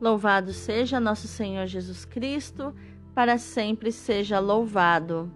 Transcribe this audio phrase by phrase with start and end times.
[0.00, 2.72] Louvado seja nosso Senhor Jesus Cristo,
[3.12, 5.28] para sempre seja louvado.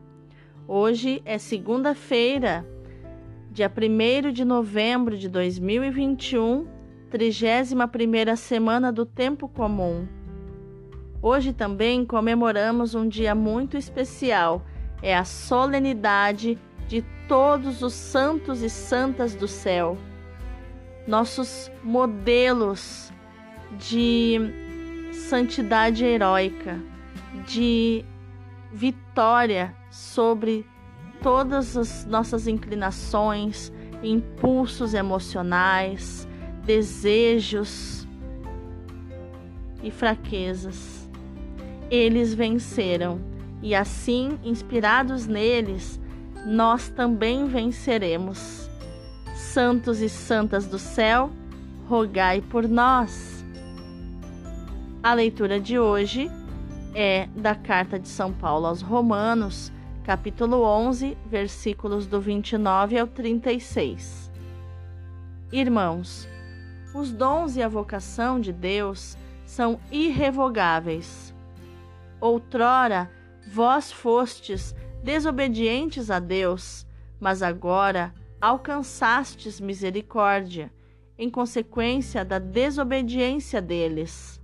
[0.68, 2.64] Hoje é segunda-feira,
[3.50, 6.68] dia 1 de novembro de 2021,
[7.10, 10.06] 31 semana do Tempo Comum.
[11.20, 14.64] Hoje também comemoramos um dia muito especial,
[15.02, 19.98] é a solenidade de todos os santos e santas do céu.
[21.04, 23.12] Nossos modelos
[23.78, 24.38] de
[25.12, 26.78] santidade heróica,
[27.46, 28.04] de
[28.72, 30.66] vitória sobre
[31.22, 33.72] todas as nossas inclinações,
[34.02, 36.26] impulsos emocionais,
[36.64, 38.06] desejos
[39.82, 41.08] e fraquezas.
[41.90, 43.20] Eles venceram
[43.62, 46.00] e assim, inspirados neles,
[46.44, 48.68] nós também venceremos.
[49.34, 51.30] Santos e santas do céu,
[51.86, 53.31] rogai por nós.
[55.04, 56.30] A leitura de hoje
[56.94, 59.72] é da carta de São Paulo aos Romanos,
[60.04, 64.30] capítulo 11, versículos do 29 ao 36.
[65.50, 66.28] Irmãos,
[66.94, 71.34] os dons e a vocação de Deus são irrevogáveis.
[72.20, 73.10] Outrora,
[73.52, 76.86] vós fostes desobedientes a Deus,
[77.18, 80.72] mas agora alcançastes misericórdia,
[81.18, 84.40] em consequência da desobediência deles.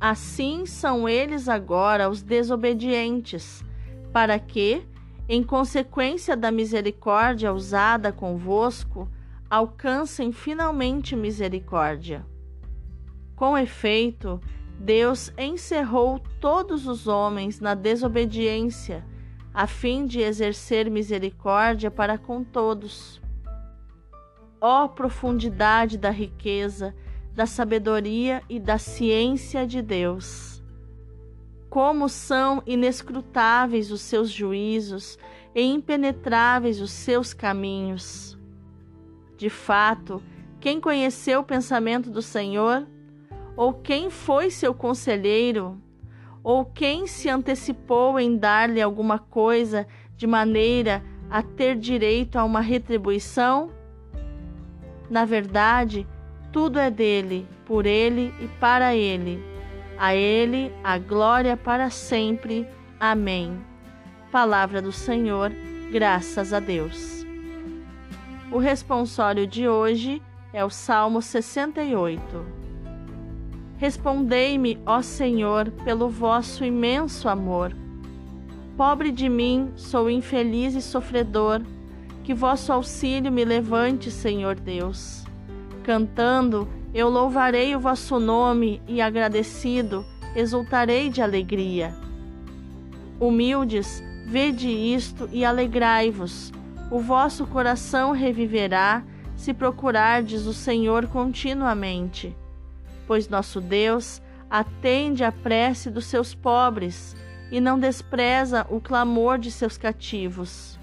[0.00, 3.64] Assim são eles agora os desobedientes,
[4.12, 4.86] para que,
[5.28, 9.08] em consequência da misericórdia usada convosco,
[9.48, 12.26] alcancem finalmente misericórdia.
[13.34, 14.40] Com efeito,
[14.78, 19.04] Deus encerrou todos os homens na desobediência,
[19.52, 23.20] a fim de exercer misericórdia para com todos.
[24.60, 26.94] Ó profundidade da riqueza!
[27.36, 30.64] Da sabedoria e da ciência de Deus.
[31.68, 35.18] Como são inescrutáveis os seus juízos
[35.54, 38.38] e impenetráveis os seus caminhos.
[39.36, 40.22] De fato,
[40.58, 42.86] quem conheceu o pensamento do Senhor?
[43.54, 45.78] Ou quem foi seu conselheiro?
[46.42, 52.62] Ou quem se antecipou em dar-lhe alguma coisa de maneira a ter direito a uma
[52.62, 53.70] retribuição?
[55.10, 56.06] Na verdade,
[56.56, 59.44] tudo é dele, por ele e para ele.
[59.98, 62.66] A ele a glória para sempre.
[62.98, 63.60] Amém.
[64.32, 65.52] Palavra do Senhor,
[65.92, 67.26] graças a Deus.
[68.50, 72.22] O responsório de hoje é o Salmo 68.
[73.76, 77.76] Respondei-me, ó Senhor, pelo vosso imenso amor.
[78.78, 81.60] Pobre de mim, sou infeliz e sofredor,
[82.24, 85.25] que vosso auxílio me levante, Senhor Deus.
[85.86, 90.04] Cantando, eu louvarei o vosso nome e agradecido,
[90.34, 91.94] exultarei de alegria.
[93.20, 96.52] Humildes, vede isto e alegrai-vos.
[96.90, 99.04] O vosso coração reviverá
[99.36, 102.36] se procurardes o Senhor continuamente.
[103.06, 104.20] Pois nosso Deus
[104.50, 107.14] atende à prece dos seus pobres
[107.48, 110.80] e não despreza o clamor de seus cativos.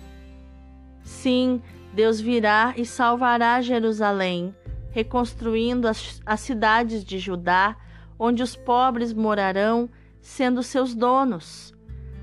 [1.04, 1.62] Sim,
[1.94, 4.56] Deus virá e salvará Jerusalém
[4.94, 7.76] reconstruindo as, as cidades de Judá,
[8.18, 9.90] onde os pobres morarão,
[10.22, 11.74] sendo seus donos.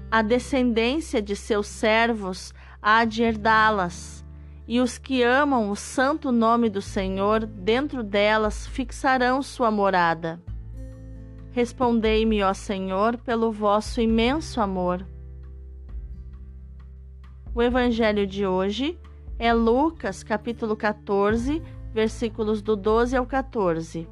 [0.08, 4.24] A descendência de seus servos há de herdá-las,
[4.68, 10.40] e os que amam o santo nome do Senhor dentro delas fixarão sua morada.
[11.50, 15.04] Respondei-me, ó Senhor, pelo vosso imenso amor.
[17.52, 18.96] O evangelho de hoje
[19.36, 21.60] é Lucas, capítulo 14,
[21.92, 24.08] versículos do 12 ao 14.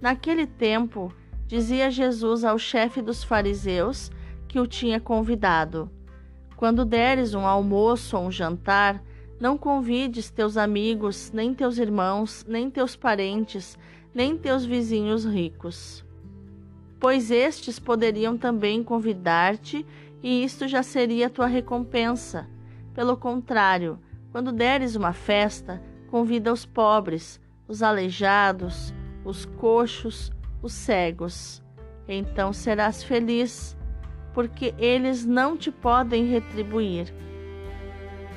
[0.00, 1.12] Naquele tempo,
[1.46, 4.10] dizia Jesus ao chefe dos fariseus
[4.48, 5.90] que o tinha convidado:
[6.56, 9.02] Quando deres um almoço ou um jantar,
[9.40, 13.76] não convides teus amigos, nem teus irmãos, nem teus parentes,
[14.14, 16.04] nem teus vizinhos ricos.
[17.00, 19.84] Pois estes poderiam também convidar-te,
[20.22, 22.48] e isto já seria tua recompensa.
[22.94, 23.98] Pelo contrário,
[24.32, 25.82] quando deres uma festa,
[26.14, 28.94] convida os pobres, os aleijados,
[29.24, 30.30] os coxos,
[30.62, 31.60] os cegos.
[32.06, 33.76] Então serás feliz,
[34.32, 37.12] porque eles não te podem retribuir.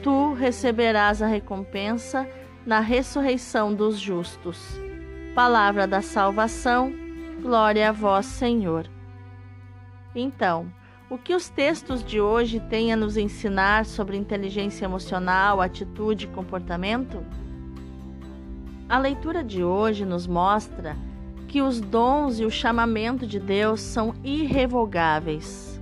[0.02, 2.28] Tu receberás a recompensa
[2.66, 4.60] na ressurreição dos justos.
[5.36, 6.92] Palavra da salvação,
[7.44, 8.90] glória a vós, Senhor.
[10.16, 10.66] Então,
[11.12, 16.30] o que os textos de hoje têm a nos ensinar sobre inteligência emocional, atitude e
[16.30, 17.24] comportamento?
[18.90, 20.96] A leitura de hoje nos mostra
[21.50, 25.82] que os dons e o chamamento de Deus são irrevogáveis.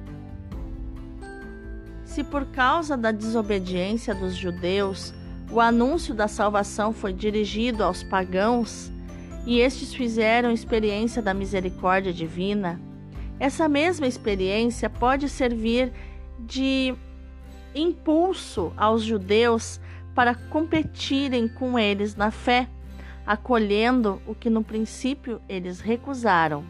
[2.04, 5.14] Se por causa da desobediência dos judeus
[5.52, 8.92] o anúncio da salvação foi dirigido aos pagãos
[9.46, 12.82] e estes fizeram experiência da misericórdia divina,
[13.40, 15.94] essa mesma experiência pode servir
[16.40, 16.96] de
[17.76, 19.80] impulso aos judeus
[20.16, 22.68] para competirem com eles na fé,
[23.26, 26.64] acolhendo o que no princípio eles recusaram.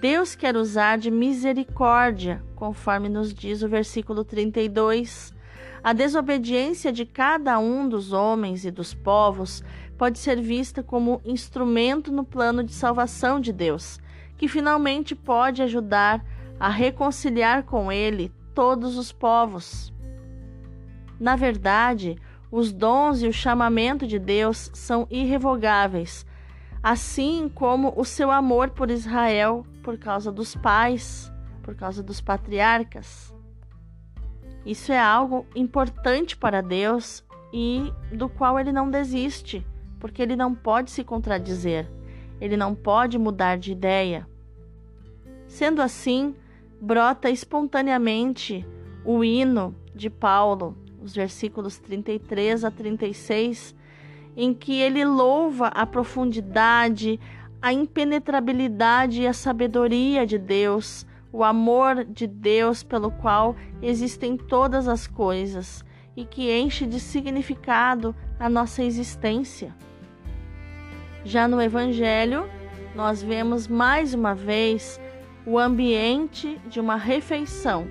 [0.00, 5.32] Deus quer usar de misericórdia, conforme nos diz o versículo 32.
[5.82, 9.62] A desobediência de cada um dos homens e dos povos
[9.96, 14.00] pode ser vista como instrumento no plano de salvação de Deus,
[14.36, 16.24] que finalmente pode ajudar
[16.58, 19.92] a reconciliar com Ele todos os povos.
[21.18, 22.16] Na verdade,
[22.56, 26.24] os dons e o chamamento de Deus são irrevogáveis,
[26.80, 31.32] assim como o seu amor por Israel por causa dos pais,
[31.64, 33.34] por causa dos patriarcas.
[34.64, 39.66] Isso é algo importante para Deus e do qual ele não desiste,
[39.98, 41.90] porque ele não pode se contradizer,
[42.40, 44.28] ele não pode mudar de ideia.
[45.48, 46.36] Sendo assim,
[46.80, 48.64] brota espontaneamente
[49.04, 53.74] o hino de Paulo, os versículos 33 a 36,
[54.34, 57.20] em que ele louva a profundidade,
[57.60, 64.88] a impenetrabilidade e a sabedoria de Deus, o amor de Deus pelo qual existem todas
[64.88, 65.84] as coisas
[66.16, 69.74] e que enche de significado a nossa existência.
[71.22, 72.48] Já no Evangelho,
[72.94, 74.98] nós vemos mais uma vez
[75.44, 77.86] o ambiente de uma refeição.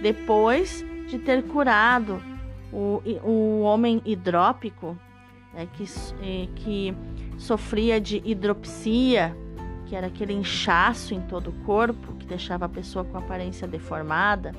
[0.00, 2.22] Depois de ter curado
[2.72, 4.96] o, o homem hidrópico,
[5.52, 5.84] né, que,
[6.56, 6.94] que
[7.36, 9.36] sofria de hidropsia,
[9.86, 14.52] que era aquele inchaço em todo o corpo que deixava a pessoa com aparência deformada,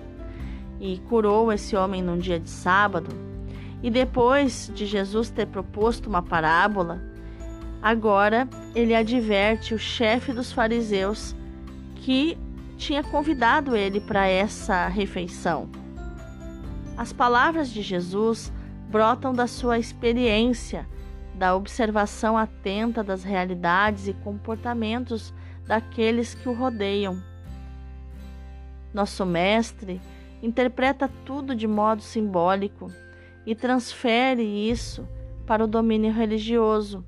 [0.80, 3.10] e curou esse homem num dia de sábado.
[3.82, 7.02] E depois de Jesus ter proposto uma parábola,
[7.82, 11.36] agora ele adverte o chefe dos fariseus
[11.96, 12.38] que
[12.78, 15.70] tinha convidado ele para essa refeição.
[16.96, 18.52] As palavras de Jesus
[18.90, 20.88] brotam da sua experiência,
[21.34, 25.34] da observação atenta das realidades e comportamentos
[25.66, 27.22] daqueles que o rodeiam.
[28.94, 30.00] Nosso Mestre
[30.42, 32.92] interpreta tudo de modo simbólico
[33.46, 35.08] e transfere isso
[35.48, 37.04] para o domínio religioso.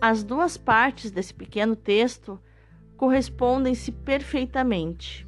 [0.00, 2.40] As duas partes desse pequeno texto
[2.96, 5.25] correspondem-se perfeitamente.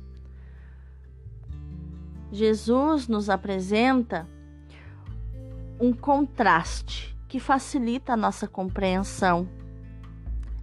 [2.30, 4.28] Jesus nos apresenta
[5.80, 9.48] um contraste que facilita a nossa compreensão.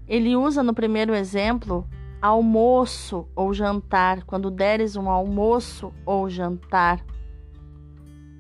[0.07, 1.88] Ele usa no primeiro exemplo
[2.21, 7.03] almoço ou jantar, quando deres um almoço ou jantar.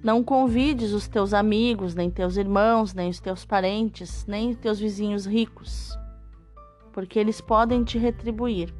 [0.03, 4.79] Não convides os teus amigos, nem teus irmãos, nem os teus parentes, nem os teus
[4.79, 5.97] vizinhos ricos,
[6.93, 8.73] porque eles podem te retribuir.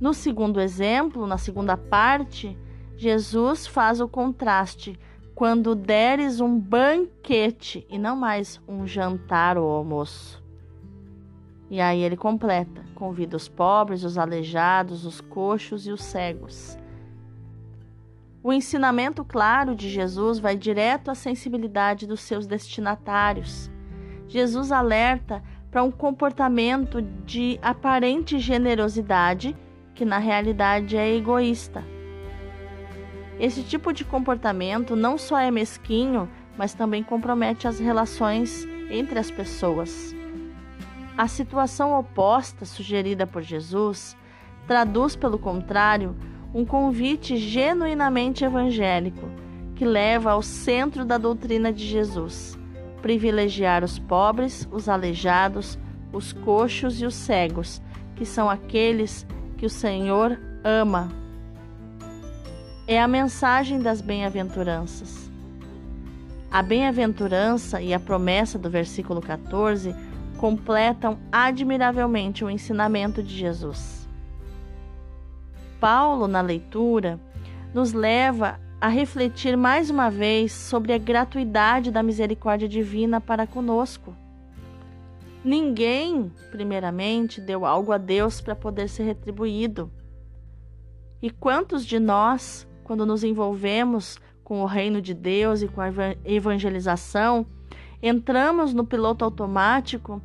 [0.00, 2.56] No segundo exemplo, na segunda parte,
[3.00, 5.00] Jesus faz o contraste
[5.34, 10.44] quando deres um banquete e não mais um jantar ou almoço.
[11.70, 16.78] E aí ele completa: convida os pobres, os aleijados, os coxos e os cegos.
[18.42, 23.70] O ensinamento claro de Jesus vai direto à sensibilidade dos seus destinatários.
[24.28, 29.56] Jesus alerta para um comportamento de aparente generosidade
[29.94, 31.82] que na realidade é egoísta.
[33.40, 36.28] Esse tipo de comportamento não só é mesquinho,
[36.58, 40.14] mas também compromete as relações entre as pessoas.
[41.16, 44.14] A situação oposta sugerida por Jesus
[44.66, 46.14] traduz, pelo contrário,
[46.52, 49.26] um convite genuinamente evangélico
[49.74, 52.58] que leva ao centro da doutrina de Jesus:
[53.00, 55.78] privilegiar os pobres, os aleijados,
[56.12, 57.80] os coxos e os cegos,
[58.16, 61.20] que são aqueles que o Senhor ama
[62.92, 65.30] é a mensagem das bem-aventuranças.
[66.50, 69.94] A bem-aventurança e a promessa do versículo 14
[70.38, 74.08] completam admiravelmente o ensinamento de Jesus.
[75.78, 77.20] Paulo, na leitura,
[77.72, 84.12] nos leva a refletir mais uma vez sobre a gratuidade da misericórdia divina para conosco.
[85.44, 89.92] Ninguém, primeiramente, deu algo a Deus para poder ser retribuído.
[91.22, 95.86] E quantos de nós quando nos envolvemos com o reino de Deus e com a
[96.24, 97.46] evangelização,
[98.02, 100.20] entramos no piloto automático,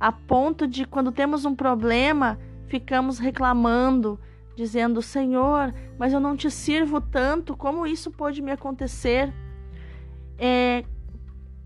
[0.00, 2.36] a ponto de, quando temos um problema,
[2.66, 4.18] ficamos reclamando,
[4.56, 9.32] dizendo: Senhor, mas eu não te sirvo tanto, como isso pode me acontecer?
[10.36, 10.84] É,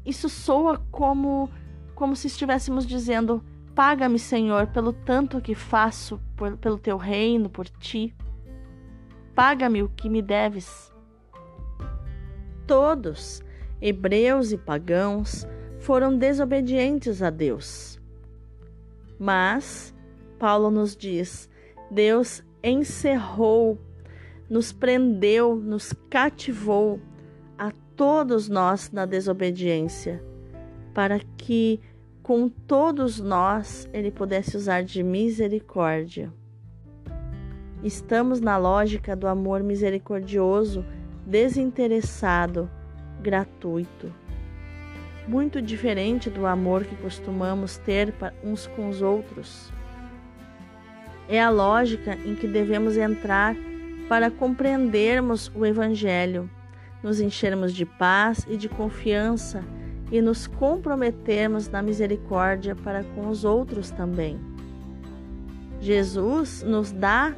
[0.05, 1.49] isso soa como,
[1.95, 3.43] como se estivéssemos dizendo:
[3.75, 8.15] Paga-me, Senhor, pelo tanto que faço por, pelo teu reino, por ti.
[9.35, 10.93] Paga-me o que me deves.
[12.67, 13.43] Todos,
[13.81, 15.47] hebreus e pagãos,
[15.81, 18.01] foram desobedientes a Deus.
[19.19, 19.95] Mas,
[20.39, 21.49] Paulo nos diz,
[21.91, 23.79] Deus encerrou,
[24.49, 27.01] nos prendeu, nos cativou
[27.59, 30.23] a todos nós na desobediência,
[30.95, 31.81] para que
[32.23, 36.33] com todos nós ele pudesse usar de misericórdia.
[37.85, 40.83] Estamos na lógica do amor misericordioso,
[41.27, 42.71] desinteressado,
[43.21, 44.11] gratuito.
[45.29, 49.71] Muito diferente do amor que costumamos ter uns com os outros.
[51.29, 53.55] É a lógica em que devemos entrar
[54.09, 56.49] para compreendermos o Evangelho,
[57.03, 59.63] nos enchermos de paz e de confiança
[60.11, 64.41] e nos comprometermos na misericórdia para com os outros também.
[65.81, 67.35] Jesus nos dá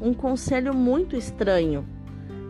[0.00, 1.86] um conselho muito estranho,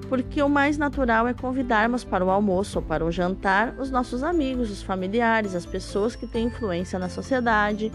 [0.09, 4.23] porque o mais natural é convidarmos para o almoço ou para o jantar os nossos
[4.23, 7.93] amigos, os familiares, as pessoas que têm influência na sociedade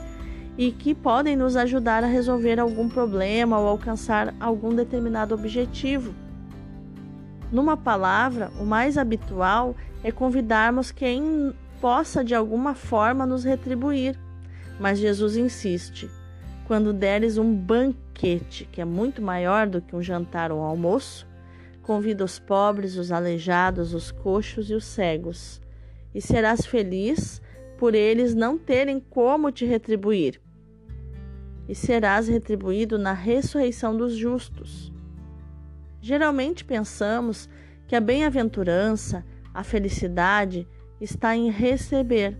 [0.58, 6.14] e que podem nos ajudar a resolver algum problema ou alcançar algum determinado objetivo.
[7.52, 14.18] Numa palavra, o mais habitual é convidarmos quem possa de alguma forma nos retribuir.
[14.80, 16.10] Mas Jesus insiste:
[16.68, 21.26] quando deres um banquete, que é muito maior do que um jantar ou um almoço,
[21.82, 25.62] convida os pobres, os aleijados, os coxos e os cegos,
[26.14, 27.42] e serás feliz
[27.78, 30.42] por eles não terem como te retribuir.
[31.70, 34.92] E serás retribuído na ressurreição dos justos.
[36.02, 37.50] Geralmente pensamos
[37.88, 40.68] que a bem-aventurança, a felicidade,
[41.00, 42.38] está em receber.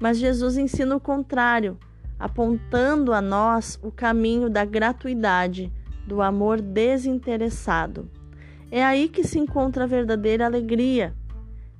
[0.00, 1.78] Mas Jesus ensina o contrário,
[2.22, 5.72] apontando a nós o caminho da gratuidade,
[6.06, 8.08] do amor desinteressado.
[8.70, 11.16] É aí que se encontra a verdadeira alegria.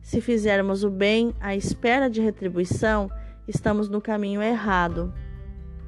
[0.00, 3.08] Se fizermos o bem à espera de retribuição,
[3.46, 5.14] estamos no caminho errado.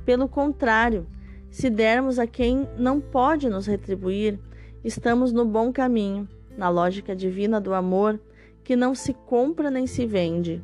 [0.04, 1.04] Pelo contrário,
[1.50, 4.38] se dermos a quem não pode nos retribuir,
[4.84, 8.20] estamos no bom caminho, na lógica divina do amor
[8.62, 10.62] que não se compra nem se vende.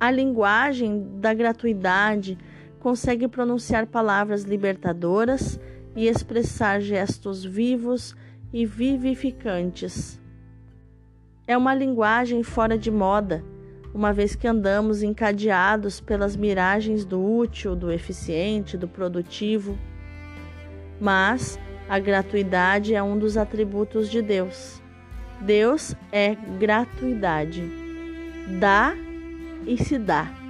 [0.00, 2.36] A linguagem da gratuidade
[2.84, 5.58] consegue pronunciar palavras libertadoras
[5.96, 8.14] e expressar gestos vivos
[8.52, 10.20] e vivificantes.
[11.46, 13.42] É uma linguagem fora de moda,
[13.94, 19.78] uma vez que andamos encadeados pelas miragens do útil, do eficiente, do produtivo.
[21.00, 24.82] Mas a gratuidade é um dos atributos de Deus.
[25.40, 27.62] Deus é gratuidade.
[28.60, 28.94] Dá
[29.66, 30.43] e se dá.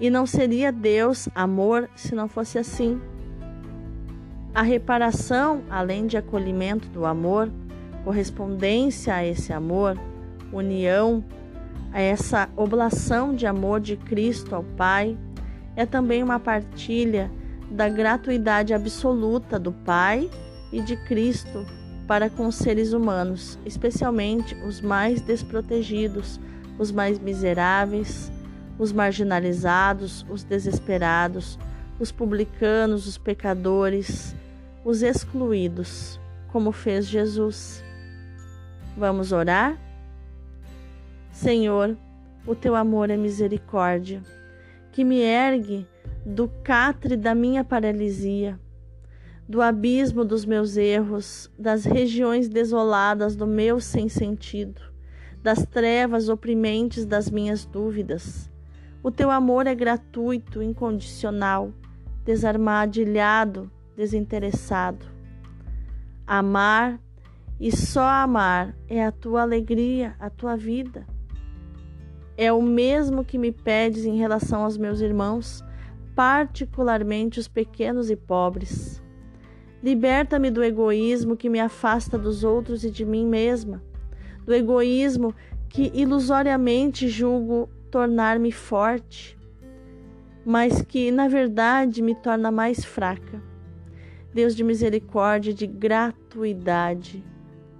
[0.00, 3.00] E não seria Deus amor se não fosse assim.
[4.54, 7.50] A reparação, além de acolhimento do amor,
[8.04, 9.98] correspondência a esse amor,
[10.52, 11.24] união
[11.92, 15.16] a essa oblação de amor de Cristo ao Pai,
[15.76, 17.30] é também uma partilha
[17.70, 20.30] da gratuidade absoluta do Pai
[20.72, 21.64] e de Cristo
[22.06, 26.38] para com os seres humanos, especialmente os mais desprotegidos,
[26.78, 28.30] os mais miseráveis,
[28.78, 31.58] os marginalizados, os desesperados,
[31.98, 34.34] os publicanos, os pecadores,
[34.84, 37.82] os excluídos, como fez Jesus.
[38.96, 39.78] Vamos orar?
[41.32, 41.96] Senhor,
[42.46, 44.22] o teu amor é misericórdia,
[44.92, 45.86] que me ergue
[46.24, 48.58] do catre da minha paralisia
[49.48, 54.80] do abismo dos meus erros, das regiões desoladas do meu sem sentido,
[55.42, 58.50] das trevas oprimentes das minhas dúvidas.
[59.04, 61.74] O teu amor é gratuito, incondicional,
[62.24, 65.04] desarmadilhado, desinteressado.
[66.26, 66.98] Amar
[67.60, 71.06] e só amar é a tua alegria, a tua vida.
[72.34, 75.62] É o mesmo que me pedes em relação aos meus irmãos,
[76.14, 79.02] particularmente os pequenos e pobres.
[79.82, 83.82] Liberta-me do egoísmo que me afasta dos outros e de mim mesma,
[84.46, 85.34] do egoísmo
[85.68, 89.38] que ilusoriamente julgo tornar-me forte,
[90.44, 93.40] mas que na verdade me torna mais fraca.
[94.34, 97.24] Deus de misericórdia, de gratuidade,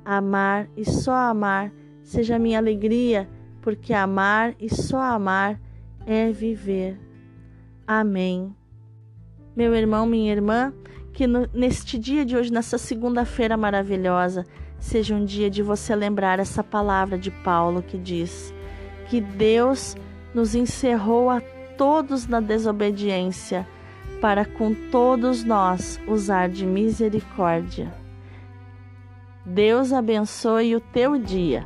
[0.05, 1.73] amar e só amar
[2.05, 3.29] seja minha alegria,
[3.61, 5.61] porque amar e só amar
[6.07, 6.97] é viver.
[7.85, 8.55] Amém.
[9.57, 10.73] Meu irmão, minha irmã,
[11.13, 14.47] que no, neste dia de hoje, nessa segunda-feira maravilhosa,
[14.79, 18.54] seja um dia de você lembrar essa palavra de Paulo que diz
[19.15, 19.97] que Deus
[20.35, 21.41] nos encerrou a
[21.79, 23.65] todos na desobediência,
[24.21, 27.95] para com todos nós usar de misericórdia.
[29.47, 31.65] Deus abençoe o teu dia.